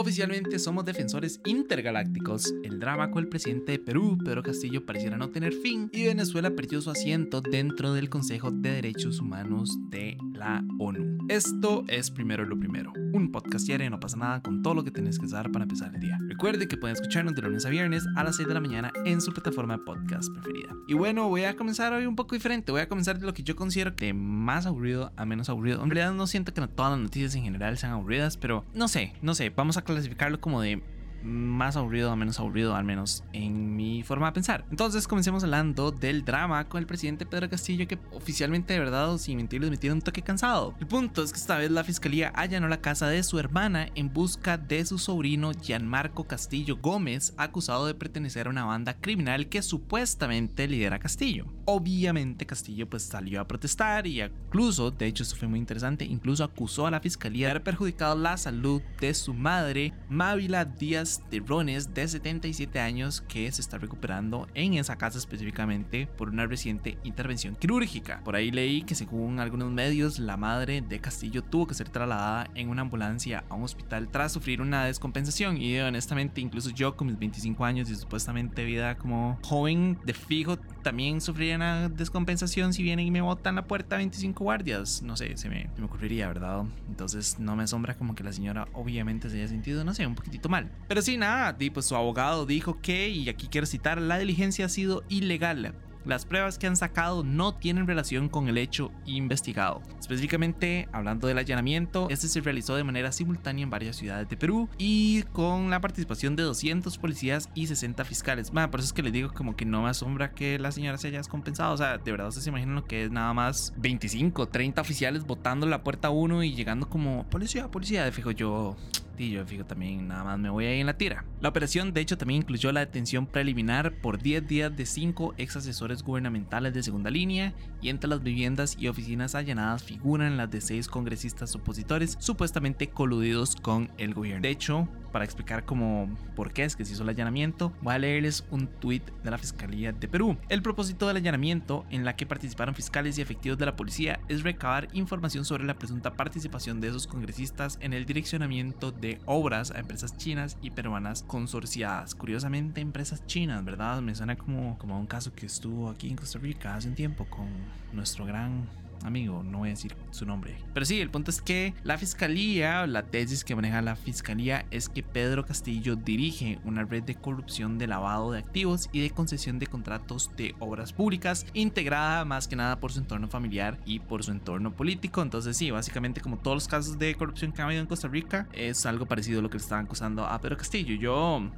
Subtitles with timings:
[0.00, 2.54] Oficialmente somos defensores intergalácticos.
[2.62, 6.50] El drama con el presidente de Perú, Pedro Castillo, pareciera no tener fin y Venezuela
[6.50, 11.26] perdió su asiento dentro del Consejo de Derechos Humanos de la ONU.
[11.28, 12.92] Esto es primero lo primero.
[13.12, 15.92] Un podcast diario no pasa nada con todo lo que tenés que saber para empezar
[15.92, 16.16] el día.
[16.28, 19.20] Recuerde que pueden escucharnos de lunes a viernes a las 6 de la mañana en
[19.20, 20.74] su plataforma de podcast preferida.
[20.86, 22.70] Y bueno, voy a comenzar hoy un poco diferente.
[22.70, 25.82] Voy a comenzar de lo que yo considero de más aburrido a menos aburrido.
[25.82, 29.14] En realidad no siento que todas las noticias en general sean aburridas, pero no sé,
[29.20, 29.50] no sé.
[29.50, 30.82] Vamos a clasificarlo como de
[31.22, 34.64] más aburrido o menos aburrido, al menos en mi forma de pensar.
[34.70, 39.36] Entonces comencemos hablando del drama con el presidente Pedro Castillo que oficialmente de verdad, sin
[39.36, 40.74] mentirles, me tiene un toque cansado.
[40.80, 44.12] El punto es que esta vez la fiscalía allanó la casa de su hermana en
[44.12, 49.62] busca de su sobrino Gianmarco Castillo Gómez, acusado de pertenecer a una banda criminal que
[49.62, 51.46] supuestamente lidera Castillo.
[51.64, 56.44] Obviamente Castillo pues salió a protestar y incluso, de hecho esto fue muy interesante, incluso
[56.44, 61.40] acusó a la fiscalía de haber perjudicado la salud de su madre, Mávila Díaz de
[61.40, 66.98] Rones, de 77 años, que se está recuperando en esa casa específicamente por una reciente
[67.04, 68.20] intervención quirúrgica.
[68.24, 72.48] Por ahí leí que según algunos medios, la madre de Castillo tuvo que ser trasladada
[72.54, 75.56] en una ambulancia a un hospital tras sufrir una descompensación.
[75.56, 80.58] Y honestamente, incluso yo con mis 25 años y supuestamente vida como joven, de fijo,
[80.88, 85.02] también sufriría una descompensación si vienen y me botan la puerta 25 guardias.
[85.02, 86.64] No sé, se me, me ocurriría, ¿verdad?
[86.88, 90.14] Entonces no me asombra como que la señora obviamente se haya sentido, no sé, un
[90.14, 90.70] poquitito mal.
[90.88, 94.70] Pero sí, nada, pues su abogado dijo que, y aquí quiero citar, la diligencia ha
[94.70, 95.74] sido ilegal.
[96.08, 99.82] Las pruebas que han sacado no tienen relación con el hecho investigado.
[100.00, 104.70] Específicamente, hablando del allanamiento, este se realizó de manera simultánea en varias ciudades de Perú
[104.78, 108.50] y con la participación de 200 policías y 60 fiscales.
[108.50, 111.08] por eso es que les digo como que no me asombra que la señora se
[111.08, 111.74] haya descompensado.
[111.74, 115.26] O sea, de verdad ustedes se imaginan lo que es nada más 25, 30 oficiales
[115.26, 118.06] botando la puerta a uno y llegando como policía, policía.
[118.06, 118.76] De fijo yo
[119.18, 121.24] y yo fijo también nada más me voy ahí en la tira.
[121.40, 125.56] La operación de hecho también incluyó la detención preliminar por 10 días de 5 ex
[125.56, 130.60] asesores gubernamentales de segunda línea y entre las viviendas y oficinas allanadas figuran las de
[130.60, 134.42] 6 congresistas opositores supuestamente coludidos con el gobierno.
[134.42, 137.98] De hecho, para explicar cómo por qué es que se hizo el allanamiento, voy a
[137.98, 140.36] leerles un tuit de la Fiscalía de Perú.
[140.48, 144.42] El propósito del allanamiento, en la que participaron fiscales y efectivos de la policía, es
[144.42, 149.78] recabar información sobre la presunta participación de esos congresistas en el direccionamiento de obras a
[149.78, 152.14] empresas chinas y peruanas consorciadas.
[152.14, 154.00] Curiosamente, empresas chinas, ¿verdad?
[154.00, 157.26] Me suena como, como un caso que estuvo aquí en Costa Rica hace un tiempo
[157.26, 157.48] con
[157.92, 158.68] nuestro gran
[159.04, 160.56] amigo, no voy a decir su nombre.
[160.74, 164.88] Pero sí, el punto es que la fiscalía, la tesis que maneja la fiscalía es
[164.88, 169.58] que Pedro Castillo dirige una red de corrupción de lavado de activos y de concesión
[169.58, 174.24] de contratos de obras públicas, integrada más que nada por su entorno familiar y por
[174.24, 175.22] su entorno político.
[175.22, 178.48] Entonces sí, básicamente como todos los casos de corrupción que ha habido en Costa Rica,
[178.52, 180.94] es algo parecido a lo que le estaban acusando a Pedro Castillo.
[180.94, 181.50] Yo,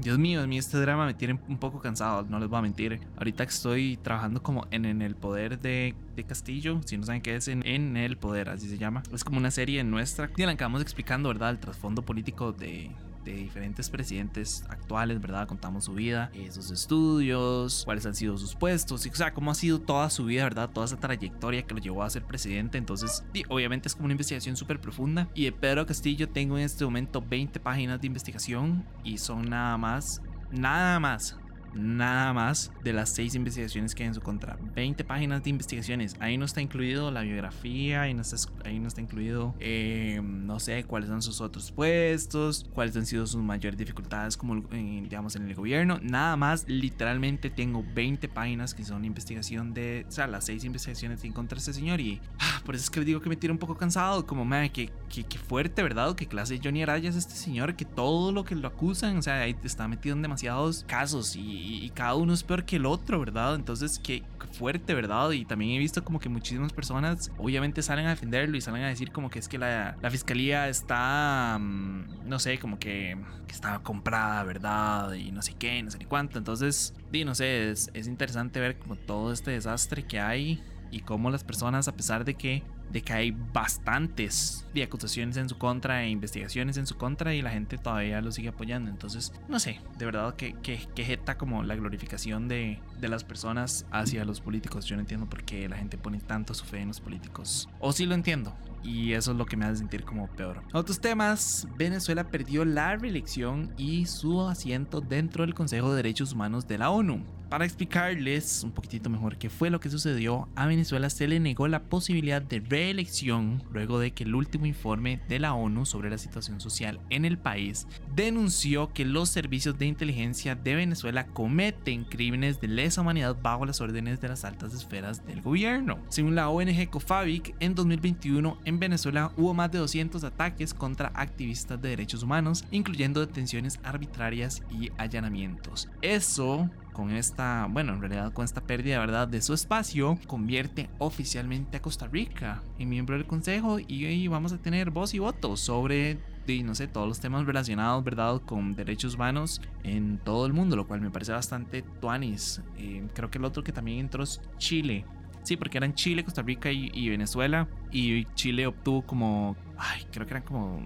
[0.00, 2.62] Dios mío, a mí este drama me tiene un poco cansado, no les voy a
[2.62, 3.00] mentir.
[3.16, 7.36] Ahorita estoy trabajando como en, en el poder de, de Castillo, si no saben qué
[7.36, 9.02] es, en, el poder, así se llama.
[9.12, 10.30] Es como una serie nuestra.
[10.36, 11.50] Y la acabamos explicando, ¿verdad?
[11.50, 12.90] El trasfondo político de,
[13.26, 15.46] de diferentes presidentes actuales, ¿verdad?
[15.46, 19.50] Contamos su vida, eh, sus estudios, cuáles han sido sus puestos, y, o sea, cómo
[19.50, 20.70] ha sido toda su vida, ¿verdad?
[20.70, 22.78] Toda esa trayectoria que lo llevó a ser presidente.
[22.78, 25.28] Entonces, obviamente es como una investigación súper profunda.
[25.34, 29.76] Y de Pedro Castillo tengo en este momento 20 páginas de investigación y son nada
[29.76, 31.36] más, nada más
[31.76, 34.58] nada más de las seis investigaciones que hay en su contra.
[34.74, 36.16] 20 páginas de investigaciones.
[36.20, 40.60] Ahí no está incluido la biografía, ahí no está, ahí no está incluido, eh, no
[40.60, 45.36] sé, cuáles son sus otros puestos, cuáles han sido sus mayores dificultades como, eh, digamos,
[45.36, 45.98] en el gobierno.
[46.02, 51.22] Nada más, literalmente tengo 20 páginas que son investigación de, o sea, las seis investigaciones
[51.24, 53.52] en contra de este señor y ah, por eso es que digo que me tiro
[53.52, 56.14] un poco cansado, como, me que, que, fuerte, ¿verdad?
[56.14, 59.40] Que clase Johnny Araya es este señor, que todo lo que lo acusan, o sea,
[59.40, 63.18] ahí está metido en demasiados casos y y, cada uno es peor que el otro,
[63.18, 63.54] ¿verdad?
[63.54, 64.22] Entonces, qué,
[64.52, 65.32] fuerte, ¿verdad?
[65.32, 68.88] Y también he visto como que muchísimas personas obviamente salen a defenderlo y salen a
[68.88, 73.80] decir como que es que la, fiscalía está, mm, no sé, como que, que está
[73.80, 75.12] comprada, ¿verdad?
[75.14, 76.38] Y no sé qué, no sé ni cuánto.
[76.38, 81.00] Entonces, di, no sé, es, es interesante ver como todo este desastre que hay y
[81.00, 85.58] cómo las personas, a pesar de que de que hay bastantes de acusaciones en su
[85.58, 88.90] contra e investigaciones en su contra y la gente todavía lo sigue apoyando.
[88.90, 93.24] Entonces, no sé, de verdad que, que, que jeta como la glorificación de, de, las
[93.24, 94.84] personas hacia los políticos.
[94.86, 97.68] Yo no entiendo por qué la gente pone tanto su fe en los políticos.
[97.80, 98.54] O sí lo entiendo.
[98.82, 100.62] Y eso es lo que me hace sentir como peor.
[100.72, 106.68] Otros temas, Venezuela perdió la reelección y su asiento dentro del Consejo de Derechos Humanos
[106.68, 107.24] de la ONU.
[107.48, 111.68] Para explicarles un poquitito mejor qué fue lo que sucedió, a Venezuela se le negó
[111.68, 116.18] la posibilidad de reelección luego de que el último informe de la ONU sobre la
[116.18, 122.60] situación social en el país denunció que los servicios de inteligencia de Venezuela cometen crímenes
[122.60, 126.00] de lesa humanidad bajo las órdenes de las altas esferas del gobierno.
[126.08, 131.80] Según la ONG COFAVIC, en 2021 en Venezuela hubo más de 200 ataques contra activistas
[131.80, 135.88] de derechos humanos, incluyendo detenciones arbitrarias y allanamientos.
[136.02, 141.76] Eso con esta, bueno, en realidad con esta pérdida, ¿verdad?, de su espacio, convierte oficialmente
[141.76, 146.18] a Costa Rica en miembro del Consejo y, vamos a tener voz y voto sobre
[146.64, 150.86] no sé, todos los temas relacionados, ¿verdad?, con derechos humanos en todo el mundo, lo
[150.86, 152.62] cual me parece bastante tuanis.
[152.78, 155.04] Eh, creo que el otro que también entró es Chile.
[155.42, 157.68] Sí, porque eran Chile, Costa Rica y, y Venezuela.
[157.90, 160.80] Y Chile obtuvo como, ay, creo que eran como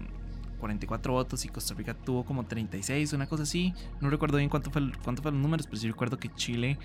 [0.61, 3.73] 44 votos y Costa Rica tuvo como 36, una cosa así.
[3.99, 6.77] No recuerdo bien cuánto, fue, cuánto fueron los números, pero sí recuerdo que Chile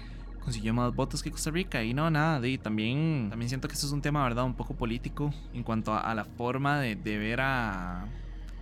[0.42, 3.86] consiguió más votos que Costa Rica y no, nada, de, también, también siento que esto
[3.86, 4.44] es un tema, ¿verdad?
[4.44, 8.06] Un poco político en cuanto a, la forma de, de ver a,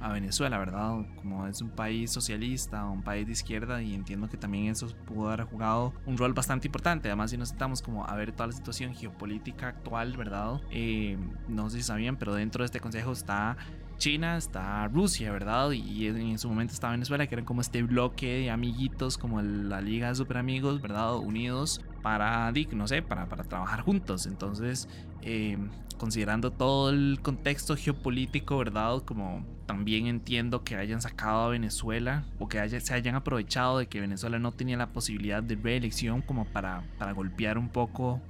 [0.05, 0.99] a Venezuela, ¿verdad?
[1.17, 5.29] Como es un país socialista, un país de izquierda y entiendo que también eso pudo
[5.29, 7.09] haber jugado un rol bastante importante.
[7.09, 10.61] Además, si nos sentamos como a ver toda la situación geopolítica actual, ¿verdad?
[10.71, 11.17] Eh,
[11.49, 13.57] no sé si sabían, pero dentro de este consejo está
[13.99, 15.71] China, está Rusia, ¿verdad?
[15.71, 19.81] Y en su momento está Venezuela, que eran como este bloque de amiguitos, como la
[19.81, 21.17] Liga de Super Amigos, ¿verdad?
[21.17, 24.27] Unidos para, no sé, para, para trabajar juntos.
[24.27, 24.89] Entonces,
[25.23, 25.59] eh,
[25.99, 29.03] considerando todo el contexto geopolítico, ¿verdad?
[29.05, 34.01] Como también entiendo que hayan sacado a Venezuela o que se hayan aprovechado de que
[34.01, 38.21] Venezuela no tenía la posibilidad de reelección como para, para golpear un poco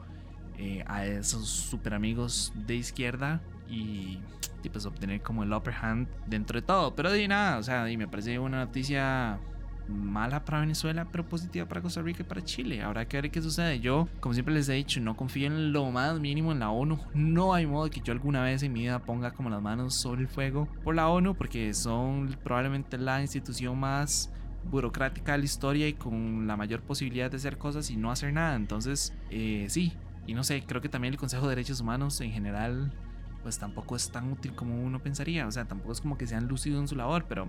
[0.57, 4.21] eh, a esos super amigos de izquierda y,
[4.73, 6.95] pues obtener como el upper hand dentro de todo.
[6.95, 9.39] Pero de nada, o sea, y me parece una noticia
[9.89, 12.83] mala para Venezuela, pero positiva para Costa Rica y para Chile.
[12.83, 13.81] Habrá que ver qué sucede.
[13.81, 16.99] Yo, como siempre les he dicho, no confío en lo más mínimo en la ONU.
[17.15, 20.23] No hay modo que yo alguna vez en mi vida ponga como las manos sobre
[20.23, 24.33] el fuego por la ONU, porque son probablemente la institución más
[24.71, 28.33] burocrática de la historia y con la mayor posibilidad de hacer cosas y no hacer
[28.33, 28.57] nada.
[28.57, 29.93] Entonces, eh, sí.
[30.27, 32.93] Y no sé, creo que también el Consejo de Derechos Humanos en general
[33.45, 35.47] pues tampoco es tan útil como uno pensaría.
[35.47, 37.47] O sea, tampoco es como que sean lúcidos en su labor, pero,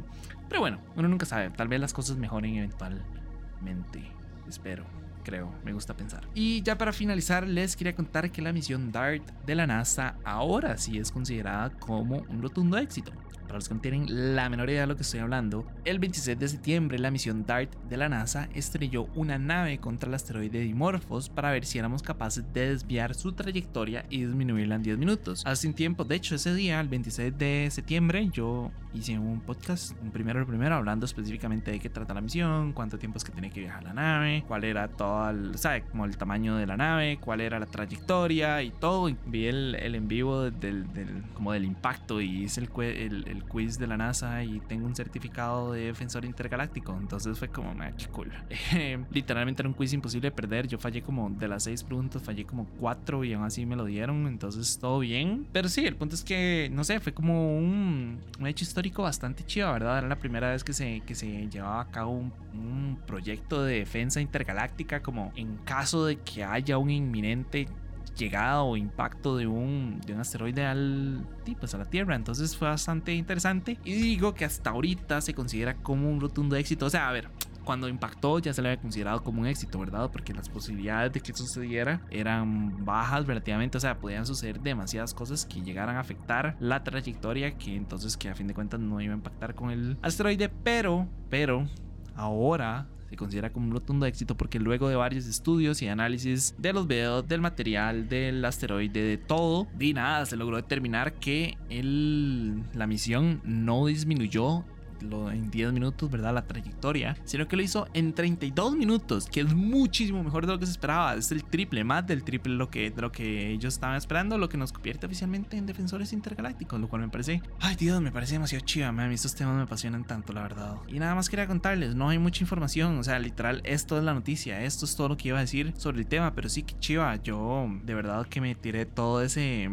[0.50, 1.50] pero bueno, uno nunca sabe.
[1.50, 4.12] Tal vez las cosas mejoren eventualmente.
[4.48, 4.84] Espero,
[5.24, 6.28] creo, me gusta pensar.
[6.36, 10.78] Y ya para finalizar, les quería contar que la misión DART de la NASA ahora
[10.78, 13.14] sí es considerada como un rotundo éxito.
[13.46, 16.38] Para los que no tienen la menor idea de lo que estoy hablando, el 26
[16.38, 21.30] de septiembre la misión DART de la NASA estrelló una nave contra el asteroide Dimorphos
[21.30, 25.44] para ver si éramos capaces de desviar su trayectoria y disminuirla en 10 minutos.
[25.46, 29.94] Hace un tiempo, de hecho ese día, el 26 de septiembre, yo hice un podcast,
[30.02, 33.32] un primero el primero, hablando específicamente de qué trata la misión, cuánto tiempo es que
[33.32, 35.84] tenía que viajar la nave, cuál era todo el, ¿sabe?
[35.84, 39.10] Como el tamaño de la nave, cuál era la trayectoria y todo.
[39.26, 43.44] vi el, el en vivo del, del, como del impacto y hice el, el el
[43.44, 46.98] quiz de la NASA y tengo un certificado de defensor intergaláctico.
[47.00, 48.32] Entonces fue como, me qué cool.
[49.12, 50.68] literalmente era un quiz imposible de perder.
[50.68, 53.86] Yo fallé como de las seis preguntas, fallé como cuatro y aún así me lo
[53.86, 54.28] dieron.
[54.28, 55.48] Entonces todo bien.
[55.52, 59.44] Pero sí, el punto es que, no sé, fue como un, un hecho histórico bastante
[59.46, 60.00] chido, ¿verdad?
[60.00, 63.80] Era la primera vez que se, que se llevaba a cabo un, un proyecto de
[63.80, 67.68] defensa intergaláctica como en caso de que haya un inminente
[68.16, 71.26] llegada o impacto de un, de un asteroide al,
[71.60, 72.16] pues a la Tierra.
[72.16, 73.80] Entonces fue bastante interesante.
[73.84, 76.86] Y digo que hasta ahorita se considera como un rotundo éxito.
[76.86, 77.30] O sea, a ver,
[77.66, 80.10] cuando impactó ya se le había considerado como un éxito, ¿verdad?
[80.12, 85.46] Porque las posibilidades de que sucediera eran bajas relativamente, o sea, podían suceder demasiadas cosas
[85.46, 89.14] que llegaran a afectar la trayectoria, que entonces que a fin de cuentas no iba
[89.14, 91.68] a impactar con el asteroide, pero, pero,
[92.16, 96.74] ahora se considera como un rotundo éxito porque luego de varios estudios y análisis de
[96.74, 102.64] los videos, del material, del asteroide, de todo, de nada, se logró determinar que el,
[102.74, 104.64] la misión no disminuyó
[105.02, 106.34] en 10 minutos, ¿verdad?
[106.34, 110.60] La trayectoria, sino que lo hizo en 32 minutos, que es muchísimo mejor de lo
[110.60, 111.16] que se esperaba.
[111.16, 114.38] Es el triple, más del triple de lo que, de lo que ellos estaban esperando,
[114.38, 118.12] lo que nos convierte oficialmente en defensores intergalácticos, lo cual me parece, ay Dios, me
[118.12, 120.76] parece demasiado chiva, mí estos temas me apasionan tanto, la verdad.
[120.88, 124.14] Y nada más quería contarles, no hay mucha información, o sea, literal, esto es la
[124.14, 126.78] noticia, esto es todo lo que iba a decir sobre el tema, pero sí que
[126.80, 129.70] chiva, yo de verdad que me tiré todo ese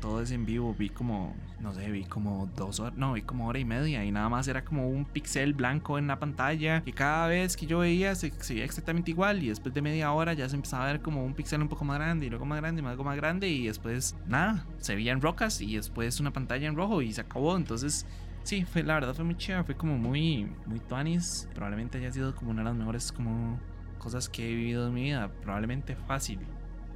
[0.00, 3.46] todo es en vivo, vi como, no sé, vi como dos horas, no, vi como
[3.46, 6.92] hora y media y nada más era como un pixel blanco en la pantalla y
[6.92, 10.48] cada vez que yo veía se, veía exactamente igual y después de media hora ya
[10.48, 12.80] se empezaba a ver como un pixel un poco más grande y luego más grande
[12.80, 16.76] y luego más grande y después nada, se veían rocas y después una pantalla en
[16.76, 18.06] rojo y se acabó, entonces...
[18.42, 21.46] Sí, fue, la verdad fue muy chévere, fue como muy, muy tuanis.
[21.54, 23.60] Probablemente haya sido como una de las mejores como
[23.98, 26.40] cosas que he vivido en mi vida, probablemente fácil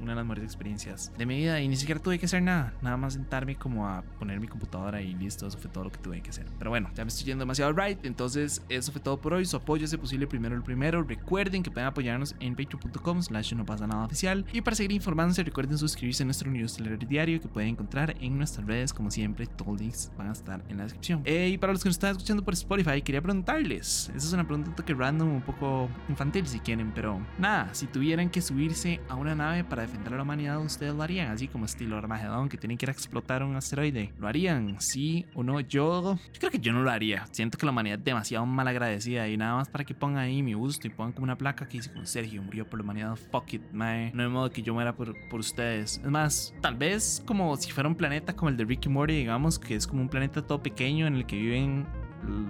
[0.00, 1.60] una de las mejores experiencias de mi vida.
[1.60, 5.00] Y ni siquiera tuve que hacer nada, nada más sentarme como a poner mi computadora
[5.00, 6.46] y listo, eso fue todo lo que tuve que hacer.
[6.58, 9.56] Pero bueno, ya me estoy yendo demasiado right, entonces eso fue todo por hoy, su
[9.56, 13.86] apoyo es posible primero el primero, recuerden que pueden apoyarnos en patreon.com slash no pasa
[13.86, 14.44] nada oficial.
[14.52, 18.66] Y para seguir informándose recuerden suscribirse a nuestro newsletter diario que pueden encontrar en nuestras
[18.66, 18.92] redes.
[18.92, 21.22] Como siempre, todos los links van a estar en la descripción.
[21.24, 24.46] Eh, y para los que nos están escuchando por Spotify, quería preguntarles, esa es una
[24.46, 29.14] pregunta que random, un poco infantil si quieren, pero nada, si tuvieran que subirse a
[29.14, 32.56] una nave para defender a la humanidad, ustedes lo harían, así como estilo Armagedón, que
[32.56, 34.12] tienen que ir a explotar un asteroide.
[34.18, 34.80] ¿Lo harían?
[34.80, 35.60] ¿Sí o no?
[35.60, 37.26] Yo, yo creo que yo no lo haría.
[37.30, 40.42] Siento que la humanidad es demasiado mal agradecida y nada más para que pongan ahí
[40.42, 43.16] mi gusto y pongan como una placa que dice como Sergio murió por la humanidad.
[43.30, 44.10] Fuck it, mae.
[44.14, 46.00] No hay modo que yo muera por, por ustedes.
[46.02, 49.58] Es más, tal vez como si fuera un planeta como el de Ricky Morty, digamos,
[49.58, 51.86] que es como un planeta todo pequeño en el que viven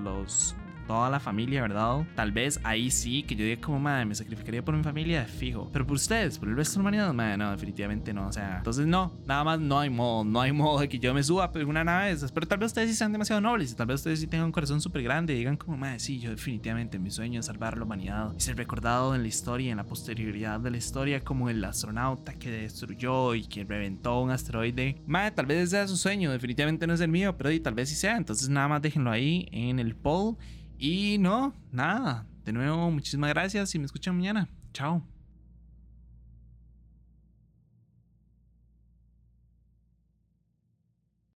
[0.03, 2.05] los toda la familia, ¿verdad?
[2.15, 5.71] Tal vez ahí sí que yo diga como, madre, me sacrificaría por mi familia, fijo.
[5.73, 8.29] Pero por ustedes, por el resto de la humanidad, madre, no, definitivamente no.
[8.29, 11.15] O sea, entonces no, nada más no hay modo, no hay modo de que yo
[11.15, 12.33] me suba por una nave de esas.
[12.33, 14.53] Pero tal vez ustedes sí sean demasiado nobles y tal vez ustedes sí tengan un
[14.53, 17.77] corazón súper grande y digan como, madre, sí, yo definitivamente mi sueño es salvar a
[17.77, 21.49] la humanidad y ser recordado en la historia, en la posterioridad de la historia como
[21.49, 25.01] el astronauta que destruyó y que reventó un asteroide.
[25.07, 27.95] Madre, tal vez sea su sueño, definitivamente no es el mío, pero tal vez sí
[27.95, 28.17] sea.
[28.17, 30.37] Entonces nada más déjenlo ahí en el poll.
[30.79, 32.27] Y no, nada.
[32.45, 34.49] De nuevo, muchísimas gracias y me escuchan mañana.
[34.73, 35.03] Chao.